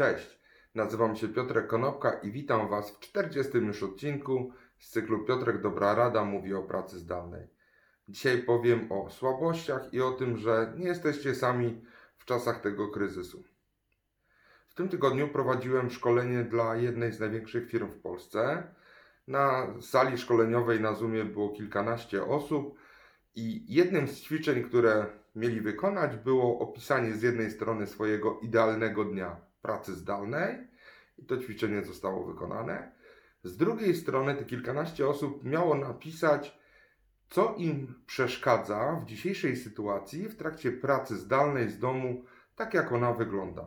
Cześć, 0.00 0.40
nazywam 0.74 1.16
się 1.16 1.28
Piotrek 1.28 1.66
Konopka 1.66 2.10
i 2.10 2.30
witam 2.30 2.68
Was 2.68 2.90
w 2.90 2.98
40 2.98 3.58
już 3.58 3.82
odcinku 3.82 4.52
z 4.78 4.90
cyklu 4.90 5.24
Piotrek 5.24 5.60
Dobra 5.60 5.94
Rada 5.94 6.24
mówi 6.24 6.54
o 6.54 6.62
pracy 6.62 6.98
zdalnej. 6.98 7.48
Dzisiaj 8.08 8.42
powiem 8.42 8.92
o 8.92 9.10
słabościach 9.10 9.94
i 9.94 10.00
o 10.00 10.10
tym, 10.10 10.36
że 10.36 10.72
nie 10.76 10.86
jesteście 10.86 11.34
sami 11.34 11.84
w 12.16 12.24
czasach 12.24 12.60
tego 12.60 12.88
kryzysu. 12.88 13.44
W 14.68 14.74
tym 14.74 14.88
tygodniu 14.88 15.28
prowadziłem 15.28 15.90
szkolenie 15.90 16.44
dla 16.44 16.76
jednej 16.76 17.12
z 17.12 17.20
największych 17.20 17.70
firm 17.70 17.88
w 17.88 18.00
Polsce. 18.00 18.74
Na 19.28 19.74
sali 19.80 20.18
szkoleniowej 20.18 20.80
na 20.80 20.94
Zoomie 20.94 21.24
było 21.24 21.48
kilkanaście 21.48 22.24
osób 22.24 22.78
i 23.34 23.74
jednym 23.74 24.08
z 24.08 24.20
ćwiczeń, 24.20 24.64
które 24.64 25.06
mieli 25.36 25.60
wykonać, 25.60 26.16
było 26.16 26.58
opisanie 26.58 27.12
z 27.14 27.22
jednej 27.22 27.50
strony 27.50 27.86
swojego 27.86 28.38
idealnego 28.42 29.04
dnia 29.04 29.49
pracy 29.62 29.94
zdalnej 29.94 30.68
i 31.18 31.24
to 31.26 31.36
ćwiczenie 31.36 31.84
zostało 31.84 32.26
wykonane. 32.26 32.92
Z 33.44 33.56
drugiej 33.56 33.94
strony 33.94 34.34
te 34.34 34.44
kilkanaście 34.44 35.08
osób 35.08 35.44
miało 35.44 35.74
napisać, 35.74 36.60
co 37.28 37.54
im 37.58 37.94
przeszkadza 38.06 39.00
w 39.02 39.04
dzisiejszej 39.04 39.56
sytuacji 39.56 40.28
w 40.28 40.36
trakcie 40.36 40.72
pracy 40.72 41.16
zdalnej 41.16 41.70
z 41.70 41.78
domu, 41.78 42.24
tak 42.56 42.74
jak 42.74 42.92
ona 42.92 43.12
wygląda. 43.12 43.66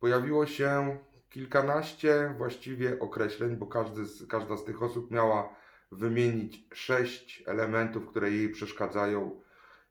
Pojawiło 0.00 0.46
się 0.46 0.98
kilkanaście 1.30 2.34
właściwie 2.38 2.98
określeń, 2.98 3.56
bo 3.56 3.66
każdy 3.66 4.04
z, 4.04 4.26
każda 4.26 4.56
z 4.56 4.64
tych 4.64 4.82
osób 4.82 5.10
miała 5.10 5.54
wymienić 5.92 6.66
sześć 6.74 7.42
elementów, 7.46 8.06
które 8.06 8.30
jej 8.30 8.48
przeszkadzają 8.48 9.40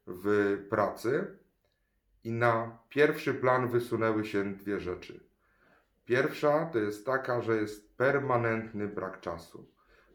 w 0.07 0.57
pracy. 0.69 1.37
I 2.27 2.31
na 2.31 2.79
pierwszy 2.89 3.33
plan 3.33 3.67
wysunęły 3.67 4.25
się 4.25 4.53
dwie 4.53 4.79
rzeczy. 4.79 5.19
Pierwsza 6.05 6.65
to 6.65 6.79
jest 6.79 7.05
taka, 7.05 7.41
że 7.41 7.55
jest 7.55 7.97
permanentny 7.97 8.87
brak 8.87 9.21
czasu, 9.21 9.71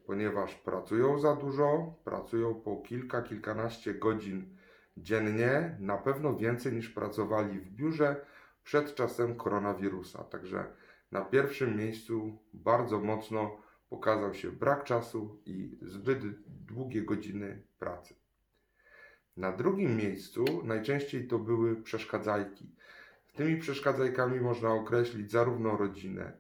ponieważ 0.07 0.55
pracują 0.55 1.19
za 1.19 1.37
dużo, 1.37 1.95
pracują 2.05 2.55
po 2.55 2.77
kilka, 2.77 3.23
kilkanaście 3.23 3.95
godzin 3.95 4.57
dziennie, 4.97 5.77
na 5.81 5.99
pewno 5.99 6.37
więcej 6.37 6.73
niż 6.73 6.89
pracowali 6.89 7.59
w 7.59 7.71
biurze 7.71 8.27
przed 8.65 8.95
czasem 8.95 9.37
koronawirusa. 9.37 10.25
Także 10.25 10.65
na 11.13 11.21
pierwszym 11.21 11.77
miejscu 11.77 12.39
bardzo 12.55 13.01
mocno 13.01 13.57
pokazał 13.91 14.35
się 14.35 14.51
brak 14.51 14.85
czasu 14.85 15.41
i 15.47 15.79
zbyt 15.83 16.21
długie 16.47 17.03
godziny 17.03 17.63
pracy. 17.79 18.22
Na 19.37 19.53
drugim 19.53 19.97
miejscu 19.97 20.45
najczęściej 20.65 21.29
to 21.29 21.39
były 21.39 21.77
przeszkadzajki. 21.77 22.75
Tymi 23.35 23.57
przeszkadzajkami 23.57 24.41
można 24.41 24.73
określić 24.73 25.31
zarówno 25.31 25.77
rodzinę, 25.77 26.33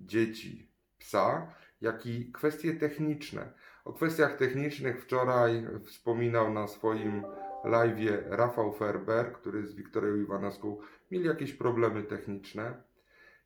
dzieci, 0.00 0.70
psa, 0.98 1.52
jak 1.80 2.06
i 2.06 2.32
kwestie 2.32 2.74
techniczne. 2.74 3.52
O 3.84 3.92
kwestiach 3.92 4.36
technicznych 4.36 5.02
wczoraj 5.02 5.66
wspominał 5.84 6.52
na 6.52 6.68
swoim 6.68 7.22
live 7.64 8.22
Rafał 8.28 8.72
Ferber, 8.72 9.32
który 9.32 9.66
z 9.66 9.74
Wiktorią 9.74 10.16
Iwanowską 10.16 10.76
mieli 11.10 11.26
jakieś 11.26 11.52
problemy 11.52 12.02
techniczne. 12.02 12.82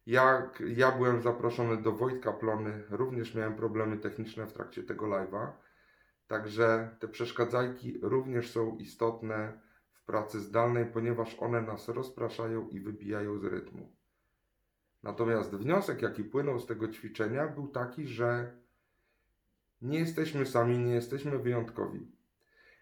Jak 0.07 0.63
ja 0.77 0.93
byłem 0.93 1.23
zaproszony 1.23 1.83
do 1.83 1.93
Wojtka 1.93 2.33
Plony, 2.33 2.83
również 2.91 3.35
miałem 3.35 3.55
problemy 3.55 3.97
techniczne 3.97 4.47
w 4.47 4.53
trakcie 4.53 4.83
tego 4.83 5.07
live'a. 5.07 5.53
Także 6.31 6.97
te 6.99 7.09
przeszkadzajki 7.09 7.99
również 8.03 8.51
są 8.51 8.77
istotne 8.77 9.61
w 9.93 10.03
pracy 10.05 10.41
zdalnej, 10.41 10.87
ponieważ 10.87 11.37
one 11.39 11.63
nas 11.63 11.89
rozpraszają 11.89 12.69
i 12.69 12.81
wybijają 12.81 13.39
z 13.39 13.45
rytmu. 13.45 13.93
Natomiast 15.03 15.55
wniosek, 15.55 16.03
jaki 16.03 16.25
płynął 16.25 16.61
z 16.61 16.67
tego 16.67 16.89
ćwiczenia, 16.89 17.49
był 17.49 17.69
taki, 17.69 18.07
że 18.07 18.57
nie 19.83 19.99
jesteśmy 19.99 20.47
sami, 20.47 20.79
nie 20.79 20.95
jesteśmy 20.95 21.39
wyjątkowi. 21.39 22.13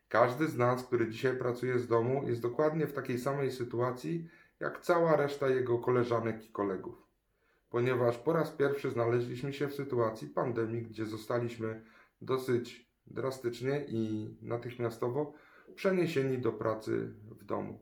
Każdy 0.08 0.48
z 0.48 0.56
nas, 0.56 0.84
który 0.84 1.08
dzisiaj 1.08 1.37
pracuje 1.37 1.78
z 1.78 1.87
domu, 1.87 2.28
jest 2.28 2.42
dokładnie 2.42 2.87
w 2.87 2.92
takiej 2.92 3.19
samej 3.19 3.53
sytuacji, 3.53 4.28
jak 4.60 4.81
cała 4.81 5.16
reszta 5.16 5.48
jego 5.48 5.78
koleżanek 5.78 6.44
i 6.44 6.48
kolegów. 6.48 7.06
Ponieważ 7.70 8.19
po 8.19 8.32
raz 8.32 8.50
pierwszy 8.50 8.91
znaleźliśmy 8.91 9.53
się 9.53 9.69
w 9.69 9.75
sytuacji 9.75 10.28
pandemii, 10.28 10.82
gdzie 10.82 11.06
zostaliśmy 11.06 11.84
dosyć 12.22 12.88
drastycznie 13.10 13.84
i 13.88 14.34
natychmiastowo 14.42 15.32
przeniesieni 15.74 16.38
do 16.38 16.52
pracy 16.52 17.14
w 17.30 17.44
domu. 17.44 17.80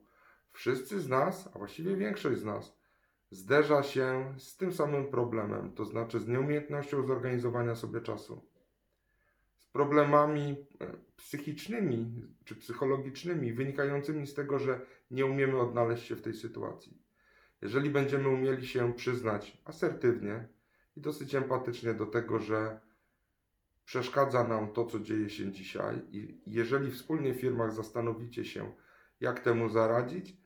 Wszyscy 0.53 1.01
z 1.01 1.09
nas, 1.09 1.51
a 1.55 1.59
właściwie 1.59 1.97
większość 1.97 2.41
z 2.41 2.45
nas, 2.45 2.77
zderza 3.31 3.83
się 3.83 4.35
z 4.39 4.57
tym 4.57 4.73
samym 4.73 5.07
problemem, 5.07 5.73
to 5.73 5.85
znaczy 5.85 6.21
z 6.21 6.29
nieumiejętnością 6.29 7.07
zorganizowania 7.07 7.75
sobie 7.75 8.01
czasu, 8.01 8.43
z 9.59 9.69
problemami 9.69 10.67
e, 10.81 10.87
psychicznymi 11.17 12.23
czy 12.45 12.57
psychologicznymi 12.57 13.53
wynikającymi 13.53 14.27
z 14.27 14.35
tego, 14.35 14.59
że 14.59 14.81
nie 15.11 15.27
umiemy 15.27 15.61
odnaleźć 15.61 16.07
się 16.07 16.17
w 16.17 16.23
tej 16.23 16.35
sytuacji. 16.35 16.99
Jeżeli 17.63 17.91
będziemy 17.91 18.29
umieli 18.29 18.67
się 18.67 18.93
przyznać 18.95 19.63
asertywnie 19.65 20.49
i 20.97 21.01
dosyć 21.01 21.35
empatycznie 21.35 21.95
do 21.95 22.07
tego, 22.07 22.39
że 22.39 22.81
przeszkadza 23.87 24.45
nam 24.45 24.73
to, 24.73 24.85
co 24.85 25.01
dzieje 25.01 25.31
się 25.31 25.53
dzisiaj, 25.53 26.03
i 26.11 26.41
jeżeli 26.47 26.91
wspólnie 26.91 27.35
w 27.35 27.41
firmach 27.41 27.73
zastanowicie 27.73 28.45
się, 28.45 28.73
jak 29.21 29.41
temu 29.41 29.69
zaradzić, 29.69 30.37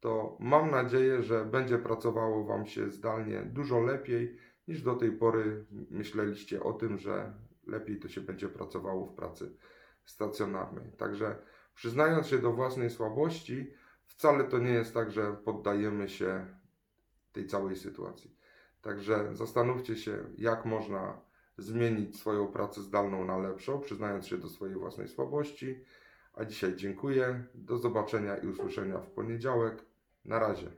to 0.00 0.36
mam 0.40 0.70
nadzieję, 0.70 1.22
że 1.22 1.44
będzie 1.44 1.78
pracowało 1.78 2.44
Wam 2.44 2.66
się 2.66 2.90
zdalnie 2.90 3.42
dużo 3.42 3.80
lepiej 3.80 4.38
niż 4.68 4.82
do 4.82 4.94
tej 4.94 5.12
pory 5.12 5.64
myśleliście 5.90 6.62
o 6.62 6.72
tym, 6.72 6.98
że 6.98 7.32
lepiej 7.66 7.98
to 8.00 8.08
się 8.08 8.20
będzie 8.20 8.48
pracowało 8.48 9.06
w 9.06 9.14
pracy 9.14 9.56
stacjonarnej. 10.04 10.92
Także 10.92 11.36
przyznając 11.74 12.26
się 12.26 12.38
do 12.38 12.52
własnej 12.52 12.90
słabości, 12.90 13.72
wcale 14.04 14.44
to 14.44 14.58
nie 14.58 14.72
jest 14.72 14.94
tak, 14.94 15.10
że 15.10 15.32
poddajemy 15.32 16.08
się 16.08 16.46
tej 17.32 17.46
całej 17.46 17.76
sytuacji. 17.76 18.36
Także 18.82 19.34
zastanówcie 19.34 19.96
się, 19.96 20.18
jak 20.38 20.64
można 20.64 21.29
zmienić 21.60 22.18
swoją 22.18 22.46
pracę 22.46 22.82
zdalną 22.82 23.24
na 23.24 23.38
lepszą, 23.38 23.80
przyznając 23.80 24.26
się 24.26 24.38
do 24.38 24.48
swojej 24.48 24.76
własnej 24.76 25.08
słabości. 25.08 25.84
A 26.34 26.44
dzisiaj 26.44 26.76
dziękuję. 26.76 27.44
Do 27.54 27.78
zobaczenia 27.78 28.36
i 28.36 28.46
usłyszenia 28.46 28.98
w 28.98 29.10
poniedziałek. 29.10 29.84
Na 30.24 30.38
razie. 30.38 30.70